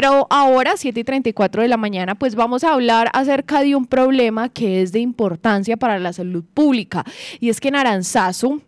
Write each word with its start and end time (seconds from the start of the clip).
Pero 0.00 0.26
ahora, 0.30 0.78
7 0.78 0.98
y 0.98 1.04
34 1.04 1.60
de 1.60 1.68
la 1.68 1.76
mañana, 1.76 2.14
pues 2.14 2.34
vamos 2.34 2.64
a 2.64 2.72
hablar 2.72 3.10
acerca 3.12 3.60
de 3.60 3.76
un 3.76 3.84
problema 3.84 4.48
que 4.48 4.80
es 4.80 4.92
de 4.92 5.00
importancia 5.00 5.76
para 5.76 5.98
la 5.98 6.14
salud 6.14 6.42
pública. 6.54 7.04
Y 7.38 7.50
es 7.50 7.60
que 7.60 7.68
en 7.68 7.76
Aranzazu, 7.76 8.62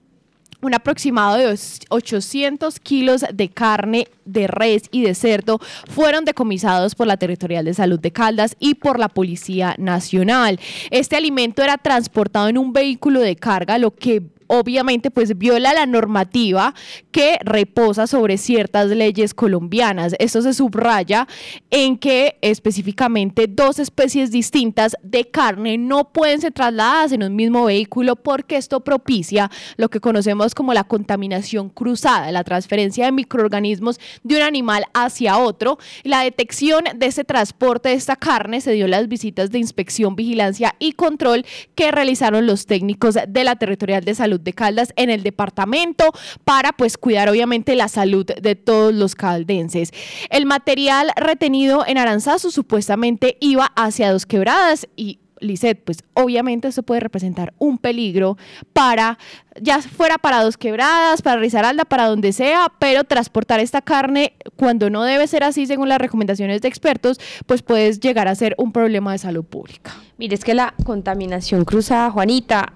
un 0.60 0.74
aproximado 0.74 1.38
de 1.38 1.58
800 1.88 2.78
kilos 2.80 3.24
de 3.32 3.48
carne 3.48 4.08
de 4.26 4.46
res 4.46 4.82
y 4.90 5.00
de 5.00 5.14
cerdo 5.14 5.58
fueron 5.88 6.26
decomisados 6.26 6.94
por 6.94 7.06
la 7.06 7.16
Territorial 7.16 7.64
de 7.64 7.72
Salud 7.72 7.98
de 7.98 8.12
Caldas 8.12 8.54
y 8.58 8.74
por 8.74 8.98
la 8.98 9.08
Policía 9.08 9.74
Nacional. 9.78 10.60
Este 10.90 11.16
alimento 11.16 11.62
era 11.62 11.78
transportado 11.78 12.48
en 12.48 12.58
un 12.58 12.74
vehículo 12.74 13.20
de 13.20 13.36
carga, 13.36 13.78
lo 13.78 13.92
que 13.92 14.22
obviamente 14.52 15.10
pues 15.10 15.38
viola 15.38 15.72
la 15.72 15.86
normativa 15.86 16.74
que 17.10 17.38
reposa 17.42 18.06
sobre 18.06 18.36
ciertas 18.36 18.88
leyes 18.88 19.32
colombianas. 19.32 20.14
Esto 20.18 20.42
se 20.42 20.52
subraya 20.52 21.26
en 21.70 21.96
que 21.96 22.36
específicamente 22.42 23.46
dos 23.48 23.78
especies 23.78 24.30
distintas 24.30 24.94
de 25.02 25.24
carne 25.30 25.78
no 25.78 26.12
pueden 26.12 26.42
ser 26.42 26.52
trasladadas 26.52 27.12
en 27.12 27.22
un 27.22 27.34
mismo 27.34 27.64
vehículo 27.64 28.16
porque 28.16 28.56
esto 28.56 28.80
propicia 28.80 29.50
lo 29.78 29.88
que 29.88 30.00
conocemos 30.00 30.54
como 30.54 30.74
la 30.74 30.84
contaminación 30.84 31.70
cruzada, 31.70 32.30
la 32.30 32.44
transferencia 32.44 33.06
de 33.06 33.12
microorganismos 33.12 33.98
de 34.22 34.36
un 34.36 34.42
animal 34.42 34.84
hacia 34.92 35.38
otro. 35.38 35.78
La 36.04 36.20
detección 36.24 36.84
de 36.94 37.06
ese 37.06 37.24
transporte 37.24 37.88
de 37.88 37.94
esta 37.94 38.16
carne 38.16 38.60
se 38.60 38.72
dio 38.72 38.84
en 38.84 38.90
las 38.90 39.08
visitas 39.08 39.50
de 39.50 39.58
inspección, 39.58 40.14
vigilancia 40.14 40.74
y 40.78 40.92
control 40.92 41.46
que 41.74 41.90
realizaron 41.90 42.46
los 42.46 42.66
técnicos 42.66 43.16
de 43.26 43.44
la 43.44 43.56
Territorial 43.56 44.04
de 44.04 44.14
Salud 44.14 44.41
de 44.42 44.52
Caldas 44.52 44.92
en 44.96 45.10
el 45.10 45.22
departamento 45.22 46.12
para 46.44 46.72
pues 46.72 46.98
cuidar 46.98 47.28
obviamente 47.28 47.74
la 47.74 47.88
salud 47.88 48.26
de 48.26 48.54
todos 48.54 48.94
los 48.94 49.14
caldenses. 49.14 49.90
El 50.30 50.46
material 50.46 51.12
retenido 51.16 51.84
en 51.86 51.98
Aranzazu 51.98 52.50
supuestamente 52.50 53.36
iba 53.40 53.72
hacia 53.76 54.12
dos 54.12 54.26
quebradas 54.26 54.86
y 54.96 55.18
Lisset, 55.42 55.82
pues 55.84 55.98
obviamente 56.14 56.68
eso 56.68 56.82
puede 56.82 57.00
representar 57.00 57.52
un 57.58 57.78
peligro 57.78 58.38
para, 58.72 59.18
ya 59.60 59.82
fuera 59.82 60.16
para 60.18 60.42
dos 60.42 60.56
quebradas, 60.56 61.20
para 61.20 61.40
Risaralda, 61.40 61.84
para 61.84 62.06
donde 62.06 62.32
sea, 62.32 62.72
pero 62.78 63.04
transportar 63.04 63.60
esta 63.60 63.82
carne 63.82 64.34
cuando 64.56 64.88
no 64.88 65.02
debe 65.02 65.26
ser 65.26 65.44
así 65.44 65.66
según 65.66 65.88
las 65.88 65.98
recomendaciones 65.98 66.62
de 66.62 66.68
expertos, 66.68 67.20
pues 67.46 67.62
puede 67.62 67.92
llegar 67.92 68.28
a 68.28 68.34
ser 68.34 68.54
un 68.56 68.72
problema 68.72 69.12
de 69.12 69.18
salud 69.18 69.44
pública. 69.44 69.92
Mire, 70.16 70.34
es 70.34 70.44
que 70.44 70.54
la 70.54 70.74
contaminación 70.84 71.64
cruzada, 71.64 72.10
Juanita, 72.10 72.74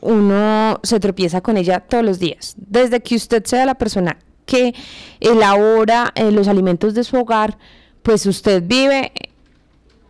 uno 0.00 0.80
se 0.82 1.00
tropieza 1.00 1.40
con 1.40 1.56
ella 1.56 1.80
todos 1.80 2.04
los 2.04 2.18
días. 2.18 2.54
Desde 2.56 3.00
que 3.00 3.16
usted 3.16 3.44
sea 3.44 3.66
la 3.66 3.74
persona 3.74 4.18
que 4.46 4.74
elabora 5.20 6.12
eh, 6.14 6.30
los 6.30 6.48
alimentos 6.48 6.94
de 6.94 7.04
su 7.04 7.16
hogar, 7.16 7.58
pues 8.02 8.26
usted 8.26 8.62
vive 8.64 9.12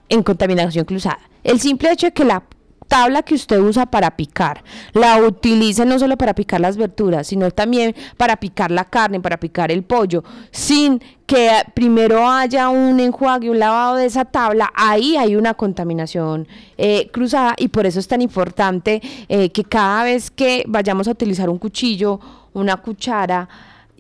en 0.09 0.23
contaminación 0.23 0.85
cruzada. 0.85 1.21
El 1.45 1.61
simple 1.61 1.93
hecho 1.93 2.07
de 2.07 2.13
que 2.13 2.25
la 2.25 2.43
tabla 2.91 3.23
que 3.23 3.35
usted 3.35 3.61
usa 3.61 3.87
para 3.87 4.11
picar, 4.17 4.65
la 4.93 5.17
utilice 5.23 5.87
no 5.87 5.97
solo 6.01 6.17
para 6.17 6.35
picar 6.35 6.61
las 6.61 6.77
verduras, 6.77 7.29
sino 7.29 7.49
también 7.53 7.95
para 8.17 8.37
picar 8.37 8.73
la 8.73 8.85
carne, 8.85 9.21
para 9.21 9.39
picar 9.39 9.71
el 9.71 9.85
pollo, 9.85 10.25
sin 10.51 11.01
que 11.25 11.49
primero 11.73 12.29
haya 12.29 12.69
un 12.69 12.99
enjuague, 12.99 13.49
un 13.49 13.61
lavado 13.61 13.95
de 13.95 14.07
esa 14.07 14.25
tabla, 14.25 14.73
ahí 14.75 15.17
hay 15.17 15.37
una 15.37 15.55
contaminación 15.55 16.49
eh, 16.77 17.09
cruzada 17.13 17.55
y 17.57 17.69
por 17.69 17.87
eso 17.87 18.01
es 18.01 18.09
tan 18.09 18.23
importante 18.23 19.01
eh, 19.29 19.51
que 19.51 19.63
cada 19.63 20.03
vez 20.03 20.33
que 20.33 20.65
vayamos 20.67 21.07
a 21.07 21.13
utilizar 21.13 21.49
un 21.49 21.59
cuchillo, 21.59 22.19
una 22.55 22.77
cuchara, 22.79 23.49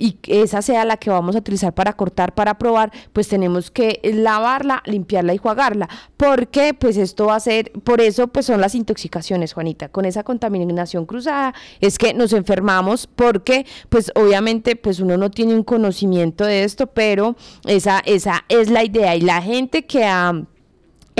y 0.01 0.19
esa 0.29 0.63
sea 0.63 0.87
la 0.87 0.97
que 0.97 1.11
vamos 1.11 1.37
a 1.37 1.41
utilizar 1.41 1.75
para 1.75 1.93
cortar, 1.93 2.35
para 2.35 2.57
probar, 2.57 2.91
pues 3.13 3.29
tenemos 3.29 3.71
que 3.71 4.01
lavarla, 4.03 4.83
limpiarla 4.87 5.35
y 5.35 5.37
jugarla. 5.37 5.91
Porque 6.17 6.73
pues 6.73 6.97
esto 6.97 7.27
va 7.27 7.37
a 7.37 7.41
ser, 7.41 7.71
por 7.85 8.01
eso 8.01 8.29
pues 8.29 8.47
son 8.47 8.63
las 8.63 8.75
intoxicaciones, 8.75 9.53
Juanita, 9.53 9.91
con 9.91 10.07
esa 10.07 10.25
contaminación 10.25 11.05
cruzada, 11.05 11.55
es 11.83 11.99
que 11.99 12.15
nos 12.15 12.33
enfermamos. 12.33 13.07
Porque 13.07 13.67
pues 13.91 14.11
obviamente 14.15 14.75
pues 14.75 15.01
uno 15.01 15.19
no 15.19 15.31
tiene 15.31 15.55
un 15.55 15.65
conocimiento 15.65 16.47
de 16.47 16.65
esto, 16.65 16.87
pero 16.87 17.37
esa, 17.67 18.01
esa 18.07 18.45
es 18.49 18.71
la 18.71 18.83
idea. 18.83 19.15
Y 19.17 19.21
la 19.21 19.43
gente 19.43 19.85
que 19.85 20.05
ha 20.05 20.33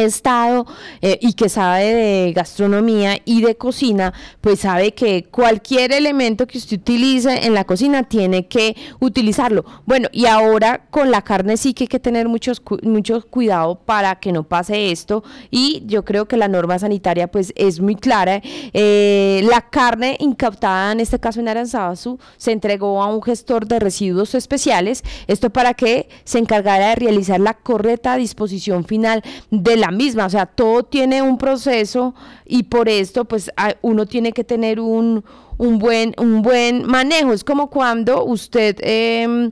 estado 0.05 0.67
eh, 1.01 1.19
y 1.21 1.35
que 1.35 1.49
sabe 1.49 1.95
de 1.95 2.33
gastronomía 2.33 3.19
y 3.25 3.43
de 3.43 3.57
cocina, 3.57 4.13
pues 4.41 4.61
sabe 4.61 4.93
que 4.93 5.25
cualquier 5.25 5.93
elemento 5.93 6.47
que 6.47 6.59
usted 6.59 6.79
utilice 6.79 7.47
en 7.47 7.55
la 7.55 7.65
cocina 7.65 8.03
tiene 8.05 8.47
que 8.47 8.77
utilizarlo. 9.01 9.65
Bueno, 9.87 10.09
y 10.13 10.27
ahora 10.27 10.87
con 10.91 11.11
la 11.11 11.23
carne 11.23 11.57
sí 11.57 11.75
que 11.75 11.85
hay 11.85 11.89
que 11.89 12.01
tener 12.01 12.29
muchos, 12.29 12.63
mucho 12.83 13.23
cuidado 13.29 13.77
para 13.77 14.17
que 14.17 14.33
no 14.33 14.45
pase 14.45 14.91
esto 14.91 15.23
y 15.51 15.83
yo 15.87 16.05
creo 16.05 16.27
que 16.27 16.37
la 16.37 16.49
norma 16.49 16.79
sanitaria 16.79 17.29
pues 17.29 17.53
es 17.57 17.81
muy 17.81 17.97
clara. 17.97 18.41
Eh, 18.73 19.43
la 19.45 19.63
carne 19.63 20.17
incautada, 20.21 20.93
en 20.93 21.01
este 21.01 21.19
caso 21.19 21.41
en 21.41 21.49
Aranzazu, 21.49 22.19
se 22.37 22.53
entregó 22.53 23.03
a 23.03 23.07
un 23.07 23.23
gestor 23.23 23.67
de 23.67 23.79
residuos 23.79 24.35
especiales, 24.35 25.03
esto 25.27 25.51
para 25.51 25.75
que 25.75 26.09
se 26.25 26.39
encargara 26.39 26.91
de 26.91 26.95
realizar 26.97 27.41
la 27.41 27.55
correcta 27.55 28.17
disposición 28.17 28.85
final 28.85 29.23
de 29.51 29.77
la 29.77 29.90
misma, 29.91 30.27
o 30.27 30.31
sea, 30.31 30.47
todo 30.47 30.83
tiene 30.85 31.23
un 31.23 31.39
proceso 31.39 32.15
y 32.47 32.65
por 32.65 32.89
esto 32.89 33.25
pues 33.25 33.51
uno 33.83 34.07
tiene 34.07 34.33
que 34.33 34.45
tener 34.45 34.81
un, 34.81 35.25
un, 35.59 35.79
buen, 35.79 36.15
un 36.19 36.43
buen 36.43 36.85
manejo. 36.87 37.33
Es 37.33 37.45
como 37.45 37.71
cuando 37.71 38.25
usted... 38.25 38.77
Eh, 38.81 39.51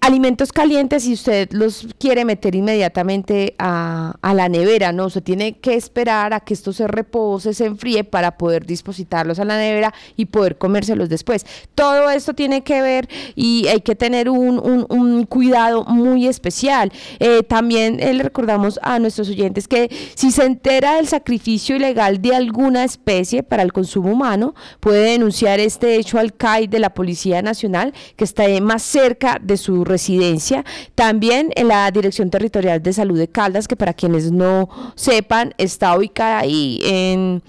alimentos 0.00 0.52
calientes 0.52 1.06
y 1.06 1.12
usted 1.12 1.50
los 1.52 1.86
quiere 1.98 2.24
meter 2.24 2.54
inmediatamente 2.54 3.54
a, 3.58 4.16
la 4.22 4.48
nevera, 4.48 4.92
¿no? 4.92 5.10
se 5.10 5.20
tiene 5.20 5.58
que 5.58 5.74
esperar 5.74 6.32
a 6.32 6.40
que 6.40 6.54
esto 6.54 6.72
se 6.72 6.86
repose, 6.86 7.52
se 7.52 7.66
enfríe 7.66 8.04
para 8.04 8.38
poder 8.38 8.64
dispositarlos 8.64 9.38
a 9.38 9.44
la 9.44 9.58
nevera 9.58 9.92
y 10.16 10.26
poder 10.26 10.56
comérselos 10.56 11.08
después. 11.08 11.44
Todo 11.74 12.08
esto 12.10 12.32
tiene 12.32 12.62
que 12.62 12.80
ver 12.80 13.08
y 13.34 13.66
hay 13.68 13.80
que 13.80 13.94
tener 13.94 14.30
un, 14.30 14.58
un, 14.88 15.26
cuidado 15.26 15.84
muy 15.84 16.26
especial. 16.26 16.92
Eh, 17.18 17.42
también 17.42 18.00
eh, 18.00 18.14
le 18.14 18.22
recordamos 18.22 18.78
a 18.82 18.98
nuestros 18.98 19.28
oyentes 19.28 19.68
que 19.68 19.90
si 20.14 20.30
se 20.30 20.44
entera 20.44 20.96
del 20.96 21.08
sacrificio 21.08 21.76
ilegal 21.76 22.22
de 22.22 22.34
alguna 22.34 22.84
especie 22.84 23.42
para 23.42 23.62
el 23.62 23.72
consumo 23.72 24.12
humano, 24.12 24.54
puede 24.78 25.10
denunciar 25.10 25.60
este 25.60 25.96
hecho 25.96 26.18
al 26.18 26.34
CAI 26.34 26.68
de 26.68 26.78
la 26.78 26.94
Policía 26.94 27.42
Nacional 27.42 27.92
que 28.16 28.24
está 28.24 28.44
más 28.60 28.82
cerca 28.82 29.38
de 29.40 29.56
su 29.56 29.84
residencia, 29.90 30.64
también 30.94 31.52
en 31.56 31.68
la 31.68 31.90
Dirección 31.90 32.30
Territorial 32.30 32.82
de 32.82 32.92
Salud 32.92 33.18
de 33.18 33.28
Caldas, 33.28 33.68
que 33.68 33.76
para 33.76 33.92
quienes 33.92 34.32
no 34.32 34.68
sepan, 34.94 35.54
está 35.58 35.96
ubicada 35.96 36.38
ahí 36.38 36.80
en, 36.84 37.42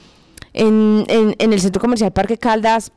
en, 0.54 1.06
en, 1.08 1.54
el 1.54 1.62
Centro 1.62 1.82
Comercial 1.82 2.12
Parque 2.12 2.38
Caldas, 2.38 2.92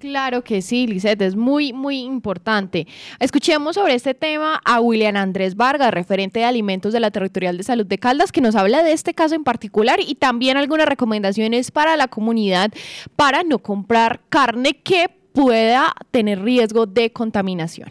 Claro 0.04 0.44
que 0.44 0.60
sí, 0.60 0.87
Lisette, 0.87 1.22
es 1.22 1.34
muy, 1.34 1.72
muy 1.72 2.00
importante. 2.03 2.87
Escuchemos 3.20 3.76
sobre 3.76 3.94
este 3.94 4.12
tema 4.12 4.60
a 4.62 4.78
William 4.78 5.16
Andrés 5.16 5.56
Vargas, 5.56 5.95
referente 5.95 6.41
de 6.41 6.45
alimentos 6.45 6.92
de 6.92 7.01
la 7.01 7.10
Territorial 7.10 7.56
de 7.56 7.62
Salud 7.62 7.86
de 7.86 7.97
Caldas, 7.97 8.30
que 8.30 8.42
nos 8.42 8.54
habla 8.54 8.83
de 8.83 8.92
este 8.92 9.15
caso 9.15 9.34
en 9.34 9.45
particular 9.45 10.01
y 10.06 10.16
también 10.16 10.59
algunas 10.59 10.86
recomendaciones 10.86 11.71
para 11.71 11.97
la 11.97 12.06
comunidad 12.09 12.71
para 13.16 13.45
no 13.45 13.60
comprar 13.60 14.21
carne 14.28 14.74
que 14.74 15.06
pueda 15.33 15.95
tener 16.10 16.42
riesgo 16.42 16.84
de 16.84 17.10
contaminación. 17.10 17.89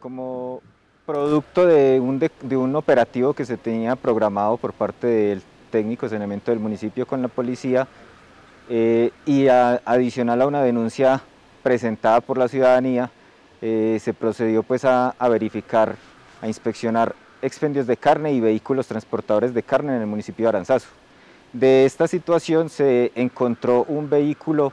Como 0.00 0.60
producto 1.06 1.66
de 1.66 2.00
un, 2.00 2.18
de, 2.18 2.56
un 2.56 2.74
operativo 2.74 3.32
que 3.32 3.44
se 3.44 3.56
tenía 3.56 3.94
programado 3.94 4.56
por 4.56 4.72
parte 4.72 5.06
del 5.06 5.42
técnico 5.70 6.06
de 6.06 6.10
saneamiento 6.10 6.50
del 6.50 6.58
municipio 6.58 7.06
con 7.06 7.22
la 7.22 7.28
policía, 7.28 7.86
eh, 8.68 9.10
y 9.26 9.46
adicional 9.46 10.40
a 10.40 10.46
una 10.46 10.62
denuncia 10.62 11.22
presentada 11.64 12.20
por 12.20 12.36
la 12.38 12.46
ciudadanía, 12.46 13.10
eh, 13.62 13.98
se 14.00 14.12
procedió 14.12 14.62
pues 14.62 14.84
a, 14.84 15.16
verificar, 15.30 15.96
a 16.42 16.46
inspeccionar 16.46 17.14
expendios 17.40 17.86
de 17.86 17.96
carne 17.96 18.32
y 18.34 18.40
vehículos 18.40 18.86
transportadores 18.86 19.54
de 19.54 19.62
carne 19.62 19.96
en 19.96 20.02
el 20.02 20.06
municipio 20.06 20.44
de 20.44 20.50
Aranzazu. 20.50 20.90
De 21.54 21.86
esta 21.86 22.06
situación 22.06 22.68
se 22.68 23.12
encontró 23.14 23.84
un 23.88 24.10
vehículo 24.10 24.72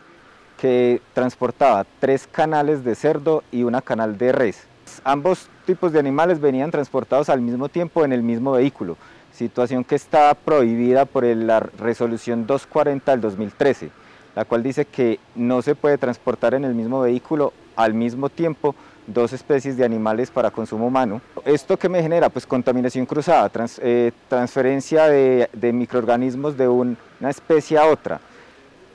que 0.60 1.02
transportaba 1.14 1.86
tres 2.00 2.28
canales 2.28 2.84
de 2.84 2.96
cerdo 2.96 3.44
y 3.52 3.64
una 3.64 3.82
canal 3.82 4.18
de 4.18 4.34
res. 4.34 4.68
Ambos 5.06 5.48
tipos 5.66 5.94
de 5.94 6.00
animales 6.00 6.42
venían 6.42 6.72
transportados 6.72 7.30
al 7.30 7.40
mismo 7.40 7.70
tiempo 7.70 8.04
en 8.04 8.12
el 8.12 8.22
mismo 8.22 8.52
vehículo, 8.52 8.98
situación 9.32 9.86
que 9.86 9.96
está 9.96 10.34
prohibida 10.34 11.06
por 11.06 11.24
la 11.24 11.62
resolución 11.62 12.46
240 12.46 13.12
del 13.12 13.22
2013, 13.22 13.92
la 14.36 14.45
cual 14.45 14.63
dice 14.63 14.86
que 14.86 15.19
no 15.36 15.62
se 15.62 15.75
puede 15.75 15.98
transportar 15.98 16.54
en 16.54 16.66
el 16.66 16.74
mismo 16.74 17.01
vehículo 17.01 17.54
al 17.75 17.94
mismo 17.94 18.30
tiempo 18.30 18.75
dos 19.07 19.33
especies 19.33 19.78
de 19.78 19.86
animales 19.86 20.30
para 20.31 20.51
consumo 20.51 20.88
humano. 20.88 21.22
¿Esto 21.45 21.78
qué 21.78 21.89
me 21.89 22.01
genera? 22.01 22.30
Pues 22.30 22.45
contaminación 22.45 23.06
cruzada, 23.06 23.51
eh, 23.81 24.12
transferencia 24.28 25.07
de, 25.07 25.50
microorganismos 25.74 26.57
de 26.57 26.68
una 26.68 26.98
especie 27.30 27.78
a 27.78 27.86
otra. 27.86 28.22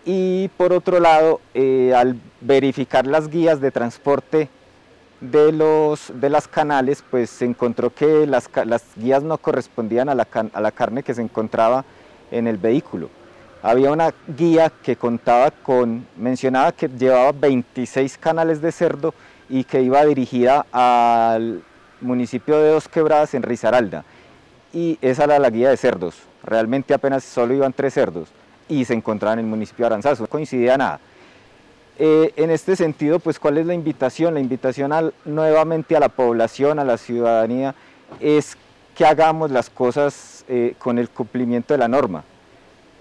Y 0.05 0.49
por 0.57 0.73
otro 0.73 1.01
lado, 1.01 1.41
eh, 1.53 1.93
al 1.95 2.21
verificar 2.41 3.07
las 3.07 3.29
guías 3.29 3.61
de 3.61 3.73
transporte 3.73 4.49
de, 5.21 5.51
los, 5.51 6.13
de 6.15 6.31
las 6.31 6.47
canales, 6.47 7.03
pues 7.11 7.31
se 7.31 7.45
encontró 7.45 7.93
que 7.93 8.27
las, 8.27 8.49
guías 8.97 9.23
no 9.23 9.39
correspondían 9.39 10.09
a 10.09 10.15
la, 10.15 10.29
a 10.53 10.61
la 10.61 10.71
carne 10.71 11.03
que 11.03 11.15
se 11.15 11.23
encontraba 11.23 11.85
en 12.31 12.47
el 12.47 12.57
vehículo. 12.57 13.09
Había 13.63 13.91
una 13.91 14.13
guía 14.37 14.71
que 14.83 14.97
contaba 14.97 15.51
con, 15.51 16.07
mencionaba 16.17 16.73
que 16.73 16.89
llevaba 16.89 17.33
26 17.33 18.19
canales 18.19 18.61
de 18.61 18.71
cerdo 18.71 19.15
y 19.49 19.65
que 19.65 19.83
iba 19.83 20.05
dirigida 20.05 20.67
al 20.73 21.63
municipio 22.01 22.59
de 22.59 22.71
Dos 22.71 22.89
Quebradas 22.89 23.35
en 23.35 23.43
Risaralda. 23.43 24.05
Y 24.73 24.99
esa 25.01 25.25
era 25.25 25.39
la 25.39 25.51
guía 25.51 25.71
de 25.71 25.77
cerdos. 25.77 26.17
Realmente 26.43 26.95
apenas 26.95 27.25
solo 27.25 27.55
iban 27.55 27.73
tres 27.73 27.95
cerdos 27.95 28.29
y 28.69 28.85
se 28.85 28.95
encontraban 28.95 29.39
en 29.39 29.47
el 29.47 29.51
municipio 29.51 29.85
de 29.85 29.87
Aranzazo. 29.87 30.25
No 30.25 30.29
coincidía 30.29 30.77
nada. 30.77 31.01
Eh, 31.99 32.33
en 32.37 32.51
este 32.51 32.77
sentido, 32.77 33.19
pues, 33.19 33.39
¿cuál 33.39 33.57
es 33.59 33.67
la 33.67 33.73
invitación? 33.73 34.35
La 34.35 34.41
invitación 34.41 34.93
nuevamente 35.25 35.97
a 35.97 36.01
la 36.01 36.11
población, 36.11 36.79
a 36.79 36.85
la 36.85 36.99
ciudadanía, 36.99 37.75
es 38.21 38.57
que 38.95 39.07
hagamos 39.07 39.51
las 39.51 39.71
cosas 39.71 40.45
eh, 40.49 40.75
con 40.79 40.99
el 40.99 41.09
cumplimiento 41.09 41.75
de 41.75 41.79
la 41.79 41.89
norma, 41.89 42.25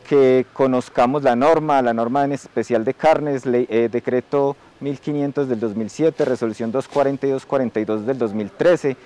que 0.07 0.46
conozcamos 0.54 1.24
la 1.24 1.36
norma, 1.36 1.81
la 1.81 1.94
norma 1.94 2.24
en 2.24 2.34
especial 2.34 2.86
de 2.86 2.94
carnes, 2.94 3.44
eh, 3.46 3.90
decreto 3.92 4.56
1500 4.80 5.50
del 5.50 5.60
2007, 5.60 6.25
resolución 6.25 6.72
240 6.72 7.28
y 7.28 7.31
242 7.31 8.06
del 8.06 8.18
2013 8.18 8.98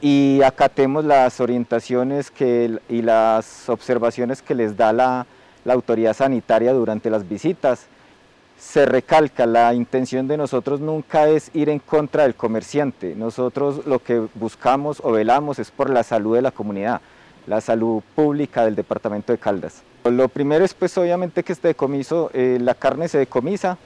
y 0.00 0.42
acatemos 0.42 1.04
las 1.04 1.40
orientaciones 1.40 2.32
y 2.38 3.02
las 3.02 3.68
observaciones 3.68 4.42
que 4.42 4.54
les 4.54 4.76
da 4.76 4.92
la, 4.92 5.26
la 5.64 5.72
autoridad 5.72 6.14
sanitaria 6.14 6.72
durante 6.72 7.10
las 7.10 7.28
visitas. 7.28 7.86
Se 8.58 8.86
recalca, 8.86 9.46
la 9.46 9.74
intención 9.74 10.28
de 10.28 10.36
nosotros 10.36 10.80
nunca 10.80 11.28
es 11.28 11.50
ir 11.54 11.68
en 11.68 11.78
contra 11.78 12.22
del 12.22 12.34
comerciante, 12.34 13.14
nosotros 13.14 13.86
lo 13.86 13.98
que 13.98 14.26
buscamos 14.34 15.00
o 15.02 15.12
velamos 15.12 15.58
es 15.58 15.70
por 15.70 15.90
la 15.90 16.02
salud 16.02 16.36
de 16.36 16.42
la 16.42 16.50
comunidad, 16.50 17.00
la 17.46 17.60
salud 17.60 18.02
pública 18.14 18.64
del 18.64 18.74
departamento 18.74 19.32
de 19.32 19.38
Caldas. 19.38 19.82
Lo 20.10 20.28
primero 20.28 20.64
es 20.64 20.74
pues 20.74 20.96
obviamente 20.98 21.42
que 21.42 21.52
este 21.52 21.68
decomiso, 21.68 22.30
eh, 22.32 22.58
la 22.60 22.74
carne 22.74 23.08
se 23.08 23.18
decomisa, 23.18 23.78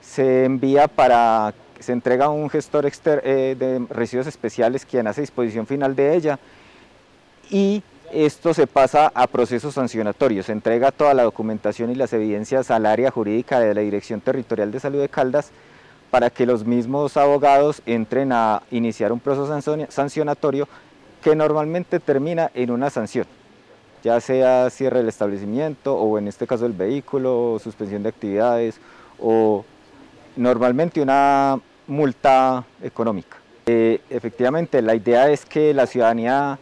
se 0.00 0.44
envía 0.44 0.88
para, 0.88 1.54
se 1.78 1.92
entrega 1.92 2.26
a 2.26 2.30
un 2.30 2.48
gestor 2.50 2.86
eh, 2.86 3.56
de 3.58 3.86
residuos 3.90 4.26
especiales 4.26 4.84
quien 4.84 5.06
hace 5.06 5.20
disposición 5.20 5.66
final 5.66 5.94
de 5.94 6.16
ella 6.16 6.38
y 7.50 7.82
esto 8.12 8.54
se 8.54 8.66
pasa 8.66 9.12
a 9.14 9.26
procesos 9.26 9.74
sancionatorios, 9.74 10.46
se 10.46 10.52
entrega 10.52 10.90
toda 10.90 11.12
la 11.14 11.24
documentación 11.24 11.90
y 11.90 11.94
las 11.94 12.12
evidencias 12.12 12.70
al 12.70 12.86
área 12.86 13.10
jurídica 13.10 13.60
de 13.60 13.74
la 13.74 13.82
Dirección 13.82 14.20
Territorial 14.20 14.72
de 14.72 14.80
Salud 14.80 15.00
de 15.00 15.08
Caldas 15.08 15.50
para 16.10 16.30
que 16.30 16.46
los 16.46 16.64
mismos 16.64 17.16
abogados 17.18 17.82
entren 17.84 18.32
a 18.32 18.62
iniciar 18.70 19.12
un 19.12 19.20
proceso 19.20 19.60
sancionatorio 19.90 20.68
que 21.22 21.36
normalmente 21.36 22.00
termina 22.00 22.50
en 22.54 22.70
una 22.70 22.88
sanción, 22.88 23.26
ya 24.02 24.20
sea 24.20 24.70
cierre 24.70 24.98
del 24.98 25.08
establecimiento 25.08 25.96
o 25.96 26.18
en 26.18 26.28
este 26.28 26.46
caso 26.46 26.66
el 26.66 26.72
vehículo, 26.72 27.58
suspensión 27.62 28.02
de 28.02 28.10
actividades 28.10 28.80
o 29.18 29.64
normalmente 30.36 31.00
una 31.00 31.58
multa 31.86 32.64
económica. 32.82 33.38
Eh, 33.66 34.00
efectivamente, 34.08 34.80
la 34.80 34.94
idea 34.94 35.28
es 35.30 35.44
que 35.44 35.74
la 35.74 35.86
ciudadanía 35.86 36.58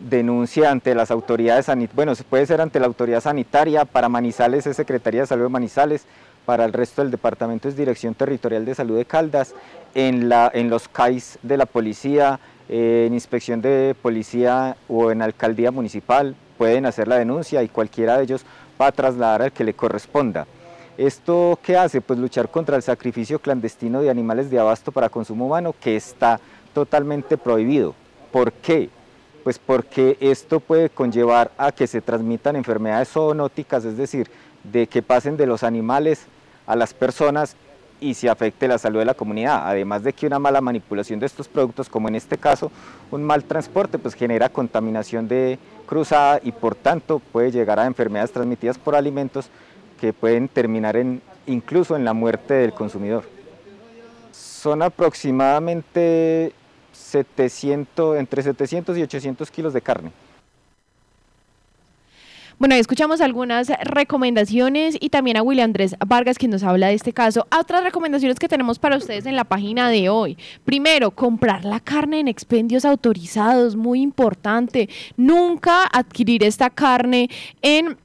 denuncie 0.00 0.66
ante 0.66 0.94
las 0.94 1.10
autoridades 1.10 1.66
sanitarias, 1.66 1.94
bueno, 1.94 2.12
puede 2.28 2.46
ser 2.46 2.60
ante 2.60 2.80
la 2.80 2.86
autoridad 2.86 3.20
sanitaria, 3.20 3.84
para 3.84 4.08
Manizales 4.08 4.66
es 4.66 4.76
Secretaría 4.76 5.22
de 5.22 5.26
Salud 5.26 5.44
de 5.44 5.48
Manizales, 5.48 6.06
para 6.44 6.64
el 6.64 6.72
resto 6.72 7.02
del 7.02 7.10
departamento 7.10 7.68
es 7.68 7.76
Dirección 7.76 8.14
Territorial 8.14 8.64
de 8.64 8.74
Salud 8.74 8.96
de 8.96 9.04
Caldas, 9.04 9.54
en, 9.94 10.28
la, 10.28 10.50
en 10.52 10.70
los 10.70 10.88
CAIS 10.88 11.38
de 11.42 11.56
la 11.56 11.66
policía, 11.66 12.40
eh, 12.68 13.04
en 13.06 13.14
inspección 13.14 13.62
de 13.62 13.94
policía 14.00 14.76
o 14.88 15.10
en 15.10 15.22
alcaldía 15.22 15.70
municipal, 15.70 16.34
pueden 16.62 16.86
hacer 16.86 17.08
la 17.08 17.18
denuncia 17.18 17.60
y 17.64 17.68
cualquiera 17.68 18.16
de 18.16 18.22
ellos 18.22 18.44
va 18.80 18.86
a 18.86 18.92
trasladar 18.92 19.42
al 19.42 19.50
que 19.50 19.64
le 19.64 19.74
corresponda. 19.74 20.46
¿Esto 20.96 21.58
qué 21.60 21.76
hace? 21.76 22.00
Pues 22.00 22.20
luchar 22.20 22.52
contra 22.52 22.76
el 22.76 22.84
sacrificio 22.84 23.40
clandestino 23.40 24.00
de 24.00 24.08
animales 24.08 24.48
de 24.48 24.60
abasto 24.60 24.92
para 24.92 25.08
consumo 25.08 25.46
humano 25.46 25.74
que 25.80 25.96
está 25.96 26.38
totalmente 26.72 27.36
prohibido. 27.36 27.96
¿Por 28.30 28.52
qué? 28.52 28.90
Pues 29.42 29.58
porque 29.58 30.16
esto 30.20 30.60
puede 30.60 30.88
conllevar 30.88 31.50
a 31.58 31.72
que 31.72 31.88
se 31.88 32.00
transmitan 32.00 32.54
enfermedades 32.54 33.08
zoonóticas, 33.08 33.84
es 33.84 33.96
decir, 33.96 34.30
de 34.62 34.86
que 34.86 35.02
pasen 35.02 35.36
de 35.36 35.48
los 35.48 35.64
animales 35.64 36.26
a 36.68 36.76
las 36.76 36.94
personas 36.94 37.56
y 38.02 38.14
se 38.14 38.28
afecte 38.28 38.66
la 38.66 38.78
salud 38.78 38.98
de 38.98 39.04
la 39.04 39.14
comunidad. 39.14 39.62
Además 39.64 40.02
de 40.02 40.12
que 40.12 40.26
una 40.26 40.40
mala 40.40 40.60
manipulación 40.60 41.20
de 41.20 41.26
estos 41.26 41.46
productos, 41.46 41.88
como 41.88 42.08
en 42.08 42.16
este 42.16 42.36
caso 42.36 42.70
un 43.12 43.22
mal 43.22 43.44
transporte, 43.44 43.98
pues 43.98 44.14
genera 44.14 44.48
contaminación 44.48 45.28
de 45.28 45.58
cruzada 45.86 46.40
y 46.42 46.50
por 46.50 46.74
tanto 46.74 47.20
puede 47.20 47.52
llegar 47.52 47.78
a 47.78 47.86
enfermedades 47.86 48.32
transmitidas 48.32 48.76
por 48.76 48.96
alimentos 48.96 49.48
que 50.00 50.12
pueden 50.12 50.48
terminar 50.48 50.96
en, 50.96 51.22
incluso 51.46 51.94
en 51.94 52.04
la 52.04 52.12
muerte 52.12 52.54
del 52.54 52.72
consumidor. 52.72 53.24
Son 54.32 54.82
aproximadamente 54.82 56.52
700, 56.92 58.16
entre 58.18 58.42
700 58.42 58.98
y 58.98 59.02
800 59.02 59.50
kilos 59.50 59.72
de 59.72 59.80
carne. 59.80 60.12
Bueno, 62.62 62.76
escuchamos 62.76 63.20
algunas 63.20 63.72
recomendaciones 63.82 64.96
y 65.00 65.08
también 65.08 65.36
a 65.36 65.42
William 65.42 65.64
Andrés 65.64 65.96
Vargas 66.06 66.38
que 66.38 66.46
nos 66.46 66.62
habla 66.62 66.86
de 66.86 66.94
este 66.94 67.12
caso. 67.12 67.44
Otras 67.50 67.82
recomendaciones 67.82 68.38
que 68.38 68.46
tenemos 68.46 68.78
para 68.78 68.98
ustedes 68.98 69.26
en 69.26 69.34
la 69.34 69.42
página 69.42 69.90
de 69.90 70.08
hoy. 70.08 70.38
Primero, 70.64 71.10
comprar 71.10 71.64
la 71.64 71.80
carne 71.80 72.20
en 72.20 72.28
expendios 72.28 72.84
autorizados, 72.84 73.74
muy 73.74 74.00
importante. 74.00 74.88
Nunca 75.16 75.88
adquirir 75.92 76.44
esta 76.44 76.70
carne 76.70 77.28
en 77.62 77.96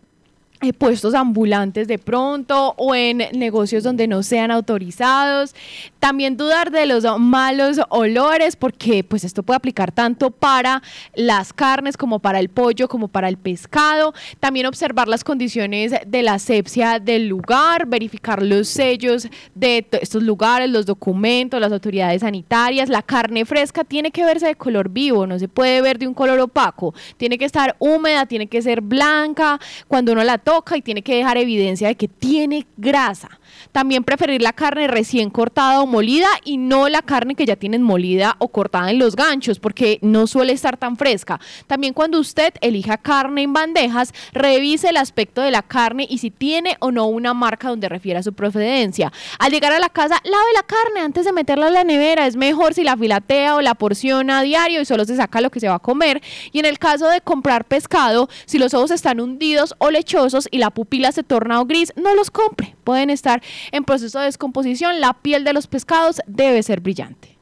eh, 0.61 0.73
puestos 0.73 1.13
ambulantes 1.13 1.87
de 1.87 1.99
pronto 1.99 2.73
o 2.77 2.95
en 2.95 3.19
negocios 3.33 3.83
donde 3.83 4.07
no 4.07 4.23
sean 4.23 4.49
autorizados. 4.49 5.53
También 5.99 6.35
dudar 6.35 6.71
de 6.71 6.87
los 6.87 7.05
malos 7.19 7.79
olores 7.89 8.55
porque 8.55 9.03
pues 9.03 9.23
esto 9.23 9.43
puede 9.43 9.57
aplicar 9.57 9.91
tanto 9.91 10.31
para 10.31 10.81
las 11.13 11.53
carnes 11.53 11.95
como 11.95 12.17
para 12.17 12.39
el 12.39 12.49
pollo 12.49 12.87
como 12.87 13.07
para 13.07 13.29
el 13.29 13.37
pescado. 13.37 14.15
También 14.39 14.65
observar 14.65 15.07
las 15.07 15.23
condiciones 15.23 15.93
de 16.07 16.23
la 16.23 16.33
asepsia 16.33 16.97
del 16.99 17.27
lugar, 17.27 17.85
verificar 17.85 18.41
los 18.41 18.67
sellos 18.67 19.27
de 19.53 19.85
estos 20.01 20.23
lugares, 20.23 20.71
los 20.71 20.87
documentos, 20.87 21.61
las 21.61 21.71
autoridades 21.71 22.21
sanitarias. 22.21 22.89
La 22.89 23.03
carne 23.03 23.45
fresca 23.45 23.83
tiene 23.83 24.09
que 24.09 24.25
verse 24.25 24.47
de 24.47 24.55
color 24.55 24.89
vivo, 24.89 25.27
no 25.27 25.37
se 25.37 25.47
puede 25.47 25.81
ver 25.81 25.99
de 25.99 26.07
un 26.07 26.15
color 26.15 26.39
opaco. 26.39 26.95
Tiene 27.17 27.37
que 27.37 27.45
estar 27.45 27.75
húmeda, 27.77 28.25
tiene 28.25 28.47
que 28.47 28.63
ser 28.63 28.81
blanca. 28.81 29.59
Cuando 29.87 30.13
uno 30.13 30.23
la 30.23 30.39
toca 30.47 30.77
y 30.77 30.81
tiene 30.81 31.01
que 31.01 31.13
dejar 31.13 31.35
evidencia 31.37 31.89
de 31.89 31.95
que 31.95 32.07
tiene 32.07 32.65
grasa. 32.77 33.37
También 33.73 34.05
preferir 34.05 34.41
la 34.41 34.53
carne 34.53 34.87
recién 34.87 35.29
cortada 35.29 35.81
o 35.81 35.85
molida 35.85 36.29
y 36.45 36.55
no 36.55 36.87
la 36.87 37.01
carne 37.01 37.35
que 37.35 37.45
ya 37.45 37.57
tienen 37.57 37.83
molida 37.83 38.37
o 38.39 38.47
cortada 38.47 38.89
en 38.89 38.97
los 38.97 39.17
ganchos 39.17 39.59
porque 39.59 39.99
no 40.01 40.25
suele 40.25 40.53
estar 40.53 40.77
tan 40.77 40.95
fresca. 40.95 41.37
También 41.67 41.93
cuando 41.93 42.17
usted 42.17 42.53
elija 42.61 42.97
carne 42.97 43.41
en 43.41 43.51
bandejas, 43.51 44.13
revise 44.31 44.87
el 44.87 44.95
aspecto 44.95 45.41
de 45.41 45.51
la 45.51 45.63
carne 45.63 46.07
y 46.09 46.19
si 46.19 46.31
tiene 46.31 46.77
o 46.79 46.91
no 46.93 47.07
una 47.07 47.33
marca 47.33 47.67
donde 47.67 47.89
refiera 47.89 48.23
su 48.23 48.31
procedencia. 48.31 49.11
Al 49.39 49.51
llegar 49.51 49.73
a 49.73 49.79
la 49.79 49.89
casa, 49.89 50.21
lave 50.23 50.53
la 50.55 50.63
carne 50.63 51.01
antes 51.01 51.25
de 51.25 51.33
meterla 51.33 51.67
a 51.67 51.71
la 51.71 51.83
nevera. 51.83 52.25
Es 52.25 52.37
mejor 52.37 52.73
si 52.73 52.85
la 52.85 52.95
filatea 52.95 53.57
o 53.57 53.61
la 53.61 53.75
porciona 53.75 54.39
a 54.39 54.43
diario 54.43 54.79
y 54.79 54.85
solo 54.85 55.03
se 55.03 55.17
saca 55.17 55.41
lo 55.41 55.49
que 55.49 55.59
se 55.59 55.67
va 55.67 55.75
a 55.75 55.79
comer. 55.79 56.21
Y 56.53 56.59
en 56.59 56.65
el 56.65 56.79
caso 56.79 57.09
de 57.09 57.19
comprar 57.19 57.65
pescado, 57.65 58.29
si 58.45 58.59
los 58.59 58.73
ojos 58.73 58.91
están 58.91 59.19
hundidos 59.19 59.75
o 59.79 59.91
lechosos, 59.91 60.36
y 60.51 60.57
la 60.57 60.69
pupila 60.69 61.11
se 61.11 61.23
torna 61.23 61.63
gris, 61.63 61.93
no 61.95 62.13
los 62.15 62.29
compre. 62.29 62.75
Pueden 62.83 63.09
estar 63.09 63.41
en 63.71 63.83
proceso 63.83 64.19
de 64.19 64.25
descomposición. 64.25 65.01
La 65.01 65.13
piel 65.13 65.43
de 65.43 65.53
los 65.53 65.67
pescados 65.67 66.21
debe 66.27 66.61
ser 66.63 66.81
brillante. 66.81 67.36